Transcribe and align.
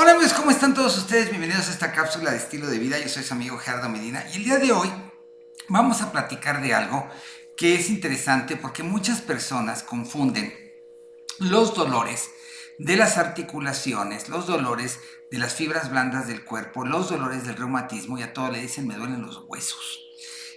Hola 0.00 0.12
amigos, 0.12 0.32
¿cómo 0.32 0.52
están 0.52 0.74
todos 0.74 0.96
ustedes? 0.96 1.28
Bienvenidos 1.28 1.66
a 1.66 1.72
esta 1.72 1.90
cápsula 1.90 2.30
de 2.30 2.36
estilo 2.36 2.68
de 2.68 2.78
vida. 2.78 3.00
Yo 3.00 3.08
soy 3.08 3.24
su 3.24 3.34
amigo 3.34 3.58
Gerardo 3.58 3.88
Medina 3.88 4.24
y 4.32 4.36
el 4.36 4.44
día 4.44 4.58
de 4.58 4.70
hoy 4.70 4.88
vamos 5.68 6.02
a 6.02 6.12
platicar 6.12 6.62
de 6.62 6.72
algo 6.72 7.10
que 7.56 7.74
es 7.74 7.90
interesante 7.90 8.54
porque 8.54 8.84
muchas 8.84 9.20
personas 9.20 9.82
confunden 9.82 10.54
los 11.40 11.74
dolores 11.74 12.30
de 12.78 12.96
las 12.96 13.18
articulaciones, 13.18 14.28
los 14.28 14.46
dolores 14.46 15.00
de 15.32 15.38
las 15.38 15.54
fibras 15.54 15.90
blandas 15.90 16.28
del 16.28 16.44
cuerpo, 16.44 16.86
los 16.86 17.10
dolores 17.10 17.44
del 17.44 17.56
reumatismo 17.56 18.16
y 18.18 18.22
a 18.22 18.32
todo 18.32 18.52
le 18.52 18.60
dicen 18.60 18.86
me 18.86 18.94
duelen 18.94 19.22
los 19.22 19.46
huesos. 19.48 19.98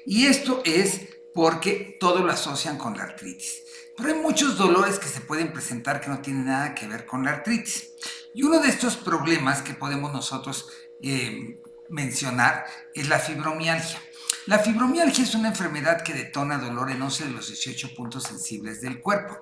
Y 0.06 0.28
esto 0.28 0.62
es 0.66 1.18
porque 1.34 1.98
todo 2.00 2.20
lo 2.20 2.32
asocian 2.32 2.78
con 2.78 2.96
la 2.96 3.06
artritis. 3.06 3.64
Pero 3.98 4.10
hay 4.10 4.20
muchos 4.20 4.56
dolores 4.56 5.00
que 5.00 5.10
se 5.10 5.22
pueden 5.22 5.52
presentar 5.52 6.00
que 6.00 6.10
no 6.10 6.22
tienen 6.22 6.46
nada 6.46 6.76
que 6.76 6.88
ver 6.88 7.08
con 7.08 7.24
la 7.24 7.32
artritis. 7.32 7.88
Y 8.34 8.44
uno 8.44 8.60
de 8.60 8.70
estos 8.70 8.96
problemas 8.98 9.62
que 9.62 9.74
podemos 9.74 10.14
nosotros 10.14 10.70
eh, 11.02 11.62
mencionar 11.90 12.66
es 12.94 13.10
la 13.10 13.20
fibromialgia. 13.20 14.02
La 14.48 14.60
fibromialgia 14.60 15.24
es 15.24 15.36
una 15.36 15.50
enfermedad 15.50 16.02
que 16.02 16.14
detona 16.14 16.58
dolor 16.58 16.92
en 16.92 17.02
11 17.02 17.26
de 17.26 17.32
los 17.32 17.48
18 17.48 17.94
puntos 17.96 18.24
sensibles 18.24 18.82
del 18.82 19.02
cuerpo. 19.02 19.38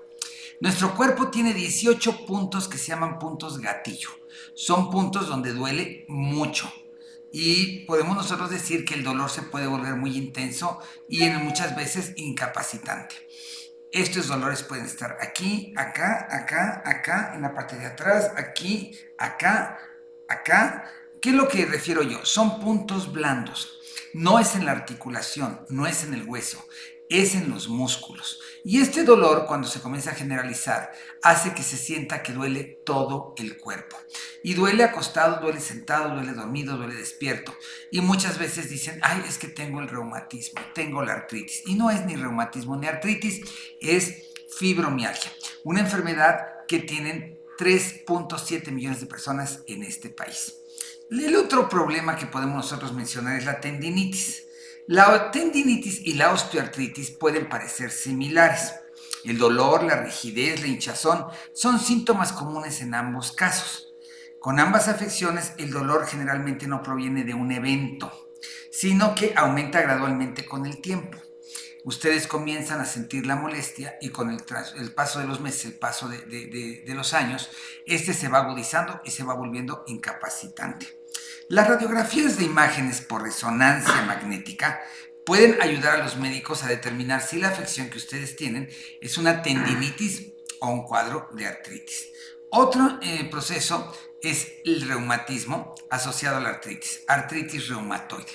Nuestro 0.59 0.93
cuerpo 0.95 1.29
tiene 1.29 1.53
18 1.53 2.25
puntos 2.25 2.67
que 2.67 2.77
se 2.77 2.87
llaman 2.87 3.17
puntos 3.17 3.59
gatillo. 3.59 4.09
Son 4.55 4.89
puntos 4.89 5.29
donde 5.29 5.53
duele 5.53 6.05
mucho. 6.09 6.71
Y 7.31 7.85
podemos 7.85 8.17
nosotros 8.17 8.49
decir 8.49 8.83
que 8.83 8.95
el 8.95 9.03
dolor 9.03 9.29
se 9.29 9.43
puede 9.43 9.67
volver 9.67 9.95
muy 9.95 10.17
intenso 10.17 10.79
y 11.07 11.29
muchas 11.29 11.75
veces 11.75 12.13
incapacitante. 12.17 13.15
Estos 13.91 14.27
dolores 14.27 14.61
pueden 14.61 14.85
estar 14.85 15.17
aquí, 15.19 15.73
acá, 15.75 16.27
acá, 16.29 16.83
acá, 16.85 17.31
en 17.33 17.41
la 17.41 17.53
parte 17.53 17.75
de 17.75 17.87
atrás, 17.87 18.31
aquí, 18.37 18.95
acá, 19.17 19.79
acá. 20.27 20.91
¿Qué 21.19 21.29
es 21.29 21.35
lo 21.35 21.47
que 21.47 21.65
refiero 21.65 22.03
yo? 22.03 22.23
Son 22.23 22.59
puntos 22.59 23.11
blandos. 23.11 23.79
No 24.13 24.39
es 24.39 24.55
en 24.55 24.65
la 24.65 24.73
articulación, 24.73 25.65
no 25.69 25.87
es 25.87 26.03
en 26.03 26.13
el 26.13 26.23
hueso, 26.23 26.63
es 27.09 27.33
en 27.33 27.49
los 27.49 27.67
músculos. 27.67 28.39
Y 28.63 28.81
este 28.81 29.03
dolor, 29.03 29.45
cuando 29.47 29.67
se 29.67 29.81
comienza 29.81 30.11
a 30.11 30.15
generalizar, 30.15 30.91
hace 31.23 31.53
que 31.53 31.63
se 31.63 31.75
sienta 31.75 32.21
que 32.21 32.33
duele 32.33 32.81
todo 32.85 33.33
el 33.37 33.57
cuerpo. 33.57 33.97
Y 34.43 34.53
duele 34.53 34.83
acostado, 34.83 35.41
duele 35.41 35.59
sentado, 35.59 36.13
duele 36.13 36.33
dormido, 36.33 36.77
duele 36.77 36.93
despierto. 36.93 37.55
Y 37.91 38.01
muchas 38.01 38.37
veces 38.37 38.69
dicen, 38.69 38.99
ay, 39.01 39.23
es 39.27 39.37
que 39.37 39.47
tengo 39.47 39.79
el 39.79 39.89
reumatismo, 39.89 40.61
tengo 40.75 41.03
la 41.03 41.13
artritis. 41.13 41.63
Y 41.65 41.75
no 41.75 41.89
es 41.89 42.05
ni 42.05 42.15
reumatismo 42.15 42.77
ni 42.77 42.87
artritis, 42.87 43.41
es 43.81 44.29
fibromialgia. 44.57 45.31
Una 45.63 45.79
enfermedad 45.79 46.65
que 46.67 46.79
tienen 46.79 47.39
3.7 47.57 48.71
millones 48.71 49.01
de 49.01 49.07
personas 49.07 49.63
en 49.67 49.83
este 49.83 50.09
país. 50.09 50.55
El 51.09 51.35
otro 51.35 51.67
problema 51.67 52.15
que 52.15 52.27
podemos 52.27 52.55
nosotros 52.55 52.93
mencionar 52.93 53.35
es 53.37 53.45
la 53.45 53.59
tendinitis. 53.59 54.43
La 54.91 55.29
tendinitis 55.29 56.01
y 56.03 56.13
la 56.13 56.31
osteoartritis 56.31 57.11
pueden 57.11 57.47
parecer 57.47 57.91
similares. 57.91 58.73
El 59.23 59.37
dolor, 59.37 59.83
la 59.83 60.01
rigidez, 60.01 60.61
la 60.61 60.67
hinchazón 60.67 61.27
son 61.53 61.79
síntomas 61.79 62.33
comunes 62.33 62.81
en 62.81 62.95
ambos 62.95 63.31
casos. 63.31 63.93
Con 64.39 64.59
ambas 64.59 64.87
afecciones, 64.87 65.53
el 65.59 65.69
dolor 65.69 66.07
generalmente 66.07 66.65
no 66.65 66.81
proviene 66.81 67.23
de 67.23 67.35
un 67.35 67.51
evento, 67.51 68.11
sino 68.71 69.13
que 69.13 69.33
aumenta 69.35 69.79
gradualmente 69.79 70.47
con 70.47 70.65
el 70.65 70.81
tiempo. 70.81 71.19
Ustedes 71.85 72.25
comienzan 72.25 72.81
a 72.81 72.85
sentir 72.85 73.27
la 73.27 73.35
molestia 73.35 73.95
y 74.01 74.09
con 74.09 74.31
el, 74.31 74.43
paso 74.95 75.19
de 75.19 75.27
los 75.27 75.39
meses, 75.39 75.65
el 75.65 75.77
paso 75.77 76.09
de 76.09 76.93
los 76.95 77.13
años, 77.13 77.51
este 77.85 78.15
se 78.15 78.27
va 78.27 78.39
agudizando 78.39 79.01
y 79.05 79.11
se 79.11 79.23
va 79.23 79.35
volviendo 79.35 79.83
incapacitante. 79.85 80.98
Las 81.51 81.67
radiografías 81.67 82.37
de 82.37 82.45
imágenes 82.45 83.01
por 83.01 83.23
resonancia 83.23 84.03
magnética 84.03 84.83
pueden 85.25 85.59
ayudar 85.63 85.95
a 85.95 86.03
los 86.03 86.15
médicos 86.15 86.63
a 86.63 86.67
determinar 86.67 87.23
si 87.23 87.39
la 87.39 87.47
afección 87.47 87.89
que 87.89 87.97
ustedes 87.97 88.35
tienen 88.35 88.69
es 89.01 89.17
una 89.17 89.41
tendinitis 89.41 90.27
o 90.61 90.69
un 90.69 90.83
cuadro 90.83 91.27
de 91.33 91.47
artritis. 91.47 92.09
Otro 92.51 92.99
eh, 93.01 93.27
proceso 93.31 93.91
es 94.21 94.47
el 94.63 94.87
reumatismo 94.87 95.73
asociado 95.89 96.37
a 96.37 96.39
la 96.39 96.49
artritis, 96.49 97.01
artritis 97.07 97.67
reumatoide. 97.67 98.31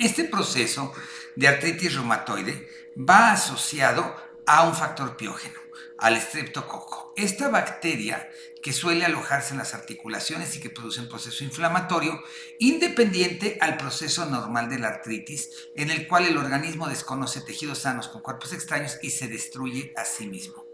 Este 0.00 0.24
proceso 0.24 0.92
de 1.36 1.46
artritis 1.46 1.94
reumatoide 1.94 2.68
va 2.96 3.30
asociado 3.30 4.16
a 4.48 4.62
un 4.62 4.74
factor 4.74 5.14
piógeno, 5.14 5.60
al 5.98 6.16
estreptococo. 6.16 7.12
Esta 7.16 7.50
bacteria 7.50 8.30
que 8.62 8.72
suele 8.72 9.04
alojarse 9.04 9.52
en 9.52 9.58
las 9.58 9.74
articulaciones 9.74 10.56
y 10.56 10.60
que 10.60 10.70
produce 10.70 11.00
un 11.00 11.08
proceso 11.08 11.44
inflamatorio 11.44 12.18
independiente 12.58 13.58
al 13.60 13.76
proceso 13.76 14.24
normal 14.24 14.70
de 14.70 14.78
la 14.78 14.88
artritis, 14.88 15.50
en 15.76 15.90
el 15.90 16.08
cual 16.08 16.24
el 16.24 16.38
organismo 16.38 16.88
desconoce 16.88 17.42
tejidos 17.42 17.80
sanos 17.80 18.08
con 18.08 18.22
cuerpos 18.22 18.54
extraños 18.54 18.98
y 19.02 19.10
se 19.10 19.28
destruye 19.28 19.92
a 19.96 20.06
sí 20.06 20.26
mismo. 20.26 20.67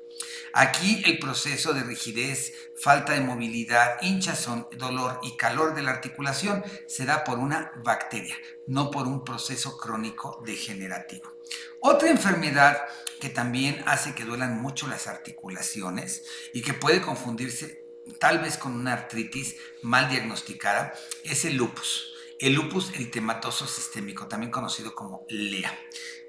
Aquí 0.53 1.03
el 1.05 1.19
proceso 1.19 1.73
de 1.73 1.83
rigidez, 1.83 2.53
falta 2.77 3.13
de 3.13 3.21
movilidad, 3.21 3.97
hinchazón, 4.03 4.69
dolor 4.77 5.19
y 5.23 5.37
calor 5.37 5.75
de 5.75 5.83
la 5.83 5.91
articulación 5.91 6.63
se 6.87 7.05
da 7.05 7.25
por 7.25 7.39
una 7.39 7.73
bacteria, 7.85 8.37
no 8.67 8.91
por 8.91 9.09
un 9.09 9.25
proceso 9.25 9.77
crónico 9.77 10.41
degenerativo. 10.45 11.35
Otra 11.81 12.09
enfermedad 12.09 12.85
que 13.21 13.31
también 13.31 13.83
hace 13.87 14.15
que 14.15 14.25
duelan 14.25 14.61
mucho 14.61 14.87
las 14.87 15.07
articulaciones 15.07 16.25
y 16.53 16.63
que 16.63 16.75
puede 16.75 17.01
confundirse 17.01 17.85
tal 18.21 18.39
vez 18.39 18.57
con 18.57 18.75
una 18.77 18.93
artritis 18.93 19.57
mal 19.83 20.09
diagnosticada 20.09 20.95
es 21.25 21.45
el 21.45 21.57
lupus. 21.57 22.14
El 22.45 22.53
lupus 22.53 22.91
eritematoso 22.93 23.67
sistémico, 23.67 24.27
también 24.27 24.53
conocido 24.53 24.95
como 24.95 25.25
LEA. 25.31 25.75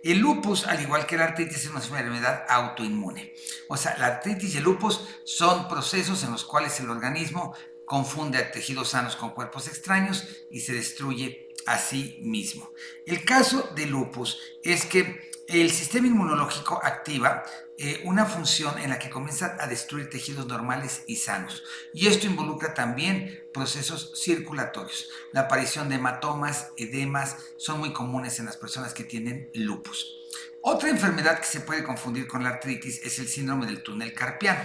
El 0.02 0.20
lupus, 0.20 0.66
al 0.66 0.82
igual 0.82 1.06
que 1.06 1.18
la 1.18 1.26
artritis, 1.26 1.66
es 1.66 1.70
una 1.70 1.82
enfermedad 1.84 2.46
autoinmune. 2.48 3.34
O 3.68 3.76
sea, 3.76 3.98
la 3.98 4.06
artritis 4.06 4.56
y 4.56 4.60
el 4.60 4.64
lupus 4.64 5.02
son 5.26 5.68
procesos 5.68 6.24
en 6.24 6.32
los 6.32 6.46
cuales 6.46 6.80
el 6.80 6.90
organismo 6.90 7.54
confunde 7.86 8.38
a 8.38 8.50
tejidos 8.50 8.92
sanos 8.92 9.18
con 9.18 9.32
cuerpos 9.32 9.68
extraños 9.68 10.26
y 10.50 10.62
se 10.62 10.72
destruye 10.72 11.45
a 11.66 11.78
sí 11.78 12.20
mismo. 12.22 12.72
El 13.06 13.24
caso 13.26 13.72
de 13.76 13.86
lupus 13.86 14.40
es 14.64 14.86
que 14.86 15.32
el 15.48 15.72
sistema 15.72 16.08
inmunológico 16.08 16.80
activa 16.84 17.44
eh, 17.78 18.02
una 18.06 18.26
función 18.26 18.80
en 18.80 18.90
la 18.90 19.00
que 19.00 19.10
comienza 19.10 19.58
a 19.60 19.68
destruir 19.68 20.10
tejidos 20.10 20.48
normales 20.48 21.04
y 21.08 21.18
sanos. 21.18 21.64
Y 21.94 22.08
esto 22.08 22.26
involucra 22.26 22.74
también 22.74 23.50
procesos 23.54 24.14
circulatorios. 24.16 25.10
La 25.34 25.42
aparición 25.42 25.90
de 25.90 25.96
hematomas, 25.96 26.70
edemas, 26.78 27.36
son 27.58 27.80
muy 27.80 27.92
comunes 27.92 28.40
en 28.40 28.46
las 28.46 28.56
personas 28.56 28.94
que 28.94 29.04
tienen 29.04 29.52
lupus. 29.54 30.16
Otra 30.62 30.90
enfermedad 30.90 31.40
que 31.40 31.46
se 31.46 31.60
puede 31.60 31.84
confundir 31.84 32.28
con 32.28 32.44
la 32.44 32.50
artritis 32.50 33.02
es 33.04 33.20
el 33.20 33.28
síndrome 33.28 33.66
del 33.66 33.84
túnel 33.84 34.14
carpiano. 34.14 34.64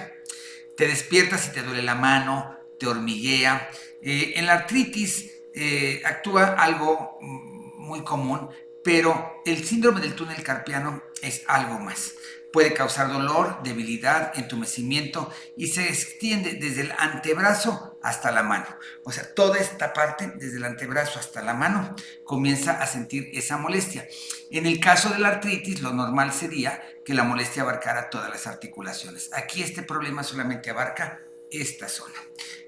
Te 0.77 0.87
despiertas 0.87 1.49
y 1.49 1.53
te 1.53 1.63
duele 1.63 1.83
la 1.83 1.97
mano, 1.97 2.57
te 2.79 2.87
hormiguea. 2.87 3.71
Eh, 4.03 4.35
en 4.37 4.47
la 4.47 4.53
artritis 4.53 5.40
eh, 5.55 6.03
actúa 6.05 6.55
algo 6.59 7.19
muy 7.21 8.03
común 8.03 8.51
pero 8.83 9.43
el 9.45 9.65
síndrome 9.65 10.01
del 10.01 10.15
túnel 10.15 10.43
carpiano 10.43 11.03
es 11.23 11.43
algo 11.47 11.79
más. 11.79 12.15
Puede 12.53 12.75
causar 12.75 13.13
dolor, 13.13 13.63
debilidad, 13.63 14.33
entumecimiento 14.37 15.31
y 15.57 15.69
se 15.69 15.89
extiende 15.89 16.55
desde 16.55 16.83
el 16.83 16.93
antebrazo 16.99 17.99
hasta 18.03 18.33
la 18.33 18.43
mano. 18.43 18.67
O 19.05 19.13
sea, 19.13 19.35
toda 19.35 19.59
esta 19.59 19.93
parte, 19.93 20.33
desde 20.37 20.57
el 20.57 20.65
antebrazo 20.65 21.21
hasta 21.21 21.43
la 21.43 21.55
mano, 21.55 21.95
comienza 22.25 22.83
a 22.83 22.87
sentir 22.87 23.31
esa 23.35 23.57
molestia. 23.57 24.09
En 24.51 24.67
el 24.67 24.81
caso 24.81 25.11
de 25.11 25.21
la 25.21 25.29
artritis, 25.29 25.81
lo 25.81 25.93
normal 25.93 26.33
sería 26.33 26.83
que 27.05 27.15
la 27.15 27.23
molestia 27.23 27.63
abarcara 27.63 28.11
todas 28.11 28.31
las 28.31 28.49
articulaciones. 28.49 29.31
Aquí 29.33 29.63
este 29.63 29.83
problema 29.85 30.25
solamente 30.25 30.71
abarca 30.71 31.21
esta 31.53 31.89
zona. 31.89 32.19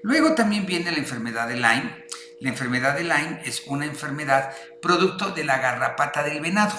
Luego 0.01 0.33
también 0.33 0.65
viene 0.65 0.91
la 0.91 0.97
enfermedad 0.97 1.47
de 1.47 1.55
Lyme, 1.55 2.05
la 2.43 2.49
enfermedad 2.49 2.97
de 2.97 3.05
Lyme 3.05 3.41
es 3.45 3.63
una 3.67 3.85
enfermedad 3.85 4.53
producto 4.81 5.31
de 5.31 5.45
la 5.45 5.59
garrapata 5.59 6.23
del 6.23 6.41
venado. 6.41 6.75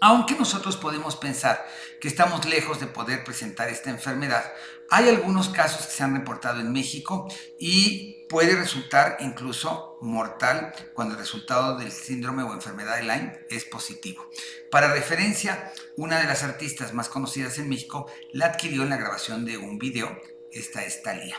Aunque 0.00 0.34
nosotros 0.36 0.78
podemos 0.78 1.16
pensar 1.16 1.66
que 2.00 2.08
estamos 2.08 2.46
lejos 2.46 2.80
de 2.80 2.86
poder 2.86 3.24
presentar 3.24 3.68
esta 3.68 3.90
enfermedad, 3.90 4.42
hay 4.88 5.10
algunos 5.10 5.50
casos 5.50 5.86
que 5.86 5.92
se 5.92 6.02
han 6.02 6.14
reportado 6.14 6.60
en 6.60 6.72
México 6.72 7.28
y 7.58 8.26
puede 8.30 8.56
resultar 8.56 9.18
incluso 9.20 9.98
mortal 10.00 10.72
cuando 10.94 11.12
el 11.12 11.20
resultado 11.20 11.76
del 11.76 11.92
síndrome 11.92 12.42
o 12.42 12.54
enfermedad 12.54 12.96
de 12.96 13.02
Lyme 13.02 13.40
es 13.50 13.66
positivo. 13.66 14.26
Para 14.70 14.94
referencia, 14.94 15.74
una 15.98 16.18
de 16.20 16.24
las 16.24 16.42
artistas 16.42 16.94
más 16.94 17.10
conocidas 17.10 17.58
en 17.58 17.68
México 17.68 18.10
la 18.32 18.46
adquirió 18.46 18.82
en 18.82 18.90
la 18.90 18.96
grabación 18.96 19.44
de 19.44 19.58
un 19.58 19.78
video, 19.78 20.18
esta 20.54 20.84
es 20.84 21.02
Thalía. 21.02 21.36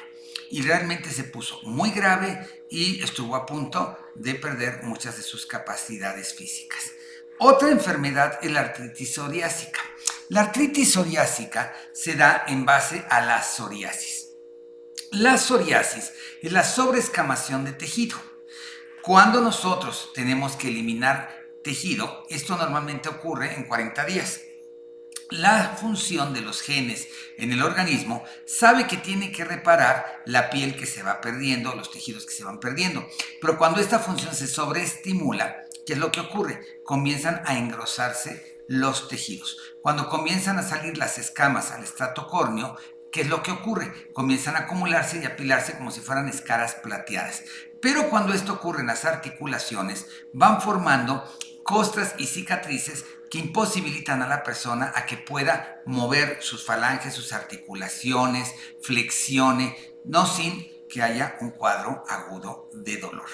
Y 0.49 0.61
realmente 0.61 1.09
se 1.09 1.23
puso 1.23 1.61
muy 1.63 1.91
grave 1.91 2.65
y 2.69 3.03
estuvo 3.03 3.35
a 3.35 3.45
punto 3.45 3.97
de 4.15 4.35
perder 4.35 4.83
muchas 4.83 5.17
de 5.17 5.23
sus 5.23 5.45
capacidades 5.45 6.33
físicas. 6.35 6.91
Otra 7.39 7.69
enfermedad 7.69 8.39
es 8.41 8.51
la 8.51 8.61
artritis 8.61 9.13
psoriásica. 9.13 9.81
La 10.29 10.41
artritis 10.41 10.93
psoriásica 10.93 11.75
se 11.93 12.15
da 12.15 12.45
en 12.47 12.65
base 12.65 13.03
a 13.09 13.21
la 13.21 13.41
psoriasis. 13.41 14.29
La 15.11 15.37
psoriasis 15.37 16.13
es 16.41 16.51
la 16.51 16.63
sobreescamación 16.63 17.65
de 17.65 17.73
tejido. 17.73 18.17
Cuando 19.01 19.41
nosotros 19.41 20.11
tenemos 20.13 20.55
que 20.55 20.69
eliminar 20.69 21.29
tejido, 21.63 22.25
esto 22.29 22.57
normalmente 22.57 23.09
ocurre 23.09 23.53
en 23.55 23.67
40 23.67 24.05
días. 24.05 24.41
La 25.31 25.75
función 25.79 26.33
de 26.33 26.41
los 26.41 26.61
genes 26.61 27.07
en 27.37 27.51
el 27.51 27.63
organismo 27.63 28.23
sabe 28.45 28.85
que 28.85 28.97
tiene 28.97 29.31
que 29.31 29.43
reparar 29.43 30.21
la 30.25 30.51
piel 30.51 30.75
que 30.75 30.85
se 30.85 31.01
va 31.01 31.19
perdiendo, 31.19 31.73
los 31.73 31.89
tejidos 31.89 32.27
que 32.27 32.33
se 32.33 32.43
van 32.43 32.59
perdiendo. 32.59 33.07
Pero 33.41 33.57
cuando 33.57 33.81
esta 33.81 33.97
función 33.97 34.35
se 34.35 34.47
sobreestimula, 34.47 35.63
¿qué 35.85 35.93
es 35.93 35.99
lo 35.99 36.11
que 36.11 36.19
ocurre? 36.19 36.81
Comienzan 36.83 37.41
a 37.45 37.57
engrosarse 37.57 38.63
los 38.67 39.07
tejidos. 39.07 39.57
Cuando 39.81 40.09
comienzan 40.09 40.59
a 40.59 40.63
salir 40.63 40.97
las 40.97 41.17
escamas 41.17 41.71
al 41.71 41.83
estrato 41.83 42.27
córneo, 42.27 42.77
¿qué 43.11 43.21
es 43.21 43.27
lo 43.27 43.41
que 43.41 43.51
ocurre? 43.51 44.11
Comienzan 44.13 44.55
a 44.55 44.59
acumularse 44.59 45.19
y 45.19 45.25
apilarse 45.25 45.75
como 45.75 45.89
si 45.89 46.01
fueran 46.01 46.29
escaras 46.29 46.75
plateadas. 46.75 47.43
Pero 47.81 48.11
cuando 48.11 48.33
esto 48.33 48.53
ocurre 48.53 48.81
en 48.81 48.87
las 48.87 49.05
articulaciones, 49.05 50.05
van 50.33 50.61
formando 50.61 51.23
costras 51.63 52.13
y 52.19 52.27
cicatrices 52.27 53.05
que 53.35 53.41
imposibilitan 53.41 54.21
a 54.21 54.29
la 54.29 54.43
persona 54.43 54.93
a 54.95 55.05
que 55.05 55.17
pueda 55.17 55.81
mover 55.85 56.41
sus 56.41 56.65
falanges, 56.65 57.13
sus 57.13 57.33
articulaciones, 57.33 58.55
flexione, 58.81 59.75
no 60.05 60.25
sin 60.25 60.71
que 60.87 61.01
haya 61.01 61.35
un 61.41 61.51
cuadro 61.51 62.05
agudo 62.07 62.69
de 62.71 62.95
dolor. 62.95 63.27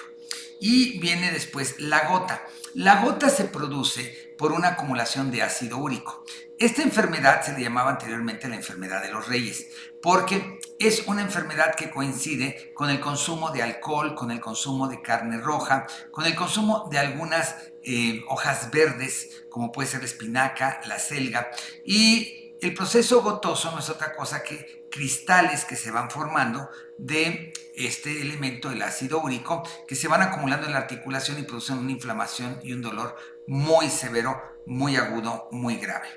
Y 0.59 0.97
viene 0.99 1.29
después 1.29 1.79
la 1.79 2.07
gota. 2.07 2.41
La 2.73 3.03
gota 3.03 3.29
se 3.29 3.43
produce 3.43 4.33
por 4.39 4.53
una 4.53 4.69
acumulación 4.69 5.29
de 5.29 5.43
ácido 5.43 5.77
úrico. 5.77 6.25
Esta 6.61 6.83
enfermedad 6.83 7.41
se 7.41 7.53
le 7.53 7.61
llamaba 7.63 7.89
anteriormente 7.89 8.47
la 8.47 8.55
enfermedad 8.55 9.01
de 9.01 9.11
los 9.11 9.27
reyes, 9.27 9.65
porque 9.99 10.59
es 10.77 11.07
una 11.07 11.23
enfermedad 11.23 11.73
que 11.73 11.89
coincide 11.89 12.71
con 12.75 12.91
el 12.91 12.99
consumo 12.99 13.49
de 13.49 13.63
alcohol, 13.63 14.13
con 14.13 14.29
el 14.29 14.39
consumo 14.39 14.87
de 14.87 15.01
carne 15.01 15.39
roja, 15.39 15.87
con 16.11 16.23
el 16.27 16.35
consumo 16.35 16.87
de 16.91 16.99
algunas 16.99 17.55
eh, 17.83 18.21
hojas 18.27 18.69
verdes, 18.69 19.43
como 19.49 19.71
puede 19.71 19.89
ser 19.89 20.01
la 20.01 20.05
espinaca, 20.05 20.81
la 20.85 20.99
selga, 20.99 21.49
y 21.83 22.53
el 22.61 22.75
proceso 22.75 23.23
gotoso 23.23 23.71
no 23.71 23.79
es 23.79 23.89
otra 23.89 24.15
cosa 24.15 24.43
que 24.43 24.80
cristales 24.91 25.65
que 25.65 25.75
se 25.75 25.89
van 25.89 26.11
formando 26.11 26.69
de 26.97 27.53
este 27.75 28.21
elemento, 28.21 28.69
el 28.69 28.81
ácido 28.83 29.19
úrico, 29.21 29.63
que 29.87 29.95
se 29.95 30.07
van 30.07 30.21
acumulando 30.21 30.67
en 30.67 30.73
la 30.73 30.79
articulación 30.79 31.39
y 31.39 31.43
producen 31.43 31.79
una 31.79 31.91
inflamación 31.91 32.59
y 32.61 32.73
un 32.73 32.81
dolor 32.81 33.15
muy 33.47 33.89
severo, 33.89 34.39
muy 34.67 34.97
agudo, 34.97 35.47
muy 35.51 35.77
grave. 35.77 36.07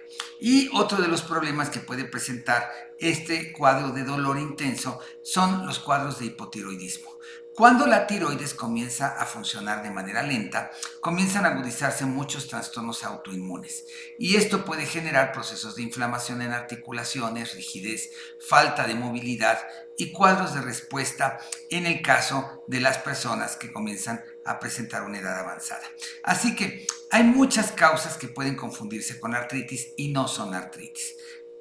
Y 0.41 0.69
otro 0.75 1.00
de 1.00 1.09
los 1.09 1.23
problemas 1.23 1.71
que 1.71 1.81
puede 1.81 2.05
presentar 2.05 2.69
este 2.99 3.53
cuadro 3.53 3.91
de 3.91 4.05
dolor 4.05 4.38
intenso 4.38 5.00
son 5.23 5.67
los 5.67 5.79
cuadros 5.79 6.19
de 6.19 6.27
hipotiroidismo. 6.27 7.11
Cuando 7.55 7.87
la 7.87 8.09
tiroides 8.09 8.53
comienza 8.53 9.17
a 9.17 9.27
funcionar 9.27 9.85
de 9.85 9.91
manera 9.93 10.25
lenta, 10.25 10.73
comienzan 11.01 11.47
a 11.47 11.51
agudizarse 11.51 12.05
muchos 12.05 12.49
trastornos 12.49 13.05
autoinmunes 13.05 13.87
y 14.19 14.35
esto 14.35 14.65
puede 14.65 14.87
generar 14.87 15.31
procesos 15.31 15.77
de 15.77 15.83
inflamación 15.83 16.43
en 16.43 16.53
articulaciones, 16.53 17.55
rigidez, 17.55 18.11
falta 18.41 18.89
de 18.89 18.97
movilidad 18.97 19.61
y 19.97 20.11
cuadros 20.11 20.53
de 20.53 20.62
respuesta 20.62 21.39
en 21.71 21.87
el 21.87 22.03
caso 22.03 22.65
de 22.67 22.81
las 22.81 22.99
personas 22.99 23.55
que 23.55 23.73
comienzan 23.73 24.25
a 24.45 24.59
presentar 24.59 25.05
una 25.05 25.21
edad 25.21 25.39
avanzada. 25.39 25.85
Así 26.25 26.56
que 26.56 26.89
hay 27.12 27.23
muchas 27.23 27.71
causas 27.71 28.17
que 28.17 28.27
pueden 28.27 28.56
confundirse 28.56 29.21
con 29.21 29.33
artritis 29.33 29.93
y 29.97 30.09
no 30.09 30.27
son 30.27 30.55
artritis. 30.55 31.15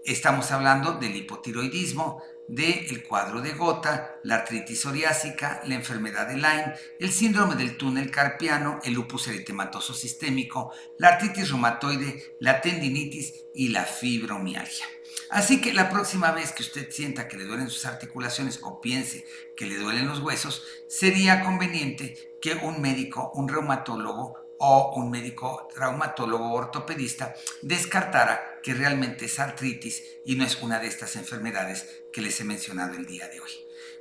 Estamos 0.06 0.50
hablando 0.52 0.94
del 0.94 1.16
hipotiroidismo, 1.16 2.24
del 2.48 3.04
cuadro 3.04 3.42
de 3.42 3.54
gota, 3.54 4.20
la 4.24 4.36
artritis 4.36 4.82
psoriásica, 4.82 5.62
la 5.66 5.76
enfermedad 5.76 6.28
de 6.28 6.36
Lyme, 6.36 6.74
el 7.00 7.12
síndrome 7.12 7.56
del 7.56 7.78
túnel 7.78 8.12
carpiano, 8.12 8.80
el 8.84 8.94
lupus 8.94 9.28
eritematoso 9.28 9.94
sistémico, 9.94 10.72
la 10.98 11.10
artritis 11.10 11.50
reumatoide, 11.50 12.38
la 12.40 12.62
tendinitis 12.62 13.46
y 13.54 13.70
la 13.70 13.84
fibromialgia. 13.86 14.86
Así 15.30 15.62
que 15.62 15.74
la 15.74 15.90
próxima 15.90 16.32
vez 16.32 16.52
que 16.52 16.64
usted 16.64 16.92
sienta 16.92 17.28
que 17.28 17.38
le 17.38 17.46
duelen 17.46 17.70
sus 17.70 17.86
articulaciones 17.86 18.60
o 18.62 18.82
piense 18.82 19.26
que 19.56 19.66
le 19.66 19.78
duelen 19.78 20.08
los 20.08 20.20
huesos, 20.20 20.64
sería 20.88 21.44
conveniente 21.44 22.38
que 22.42 22.56
un 22.56 22.82
médico, 22.82 23.32
un 23.34 23.48
reumatólogo 23.48 24.43
o 24.60 24.94
un 24.96 25.10
médico 25.10 25.68
traumatólogo 25.74 26.54
ortopedista 26.54 27.36
descartara 27.62 28.60
que 28.64 28.74
realmente 28.74 29.26
es 29.26 29.40
artritis 29.40 30.04
y 30.26 30.36
no 30.36 30.46
es 30.46 30.62
una 30.62 30.80
de 30.80 30.88
estas 30.88 31.16
enfermedades 31.16 32.04
que 32.12 32.22
les 32.22 32.40
he 32.40 32.44
mencionado 32.44 32.96
el 32.96 33.06
día 33.06 33.28
de 33.28 33.40
hoy. 33.40 33.52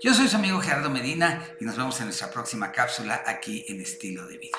Yo 0.01 0.15
soy 0.15 0.29
su 0.29 0.37
amigo 0.37 0.61
Gerardo 0.61 0.91
Medina 0.91 1.57
y 1.61 1.65
nos 1.65 1.77
vemos 1.77 1.99
en 2.01 2.07
nuestra 2.07 2.31
próxima 2.31 2.73
cápsula 2.73 3.23
aquí 3.27 3.65
en 3.69 3.81
Estilo 3.81 4.27
de 4.27 4.39
Vida. 4.39 4.59